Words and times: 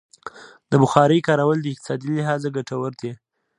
د 0.69 0.71
بخارۍ 0.81 1.19
کارول 1.27 1.57
د 1.61 1.67
اقتصادي 1.73 2.09
لحاظه 2.17 2.49
ګټور 2.57 2.91
دي. 3.01 3.11